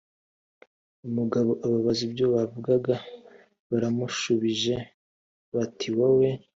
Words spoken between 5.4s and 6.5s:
bati wowe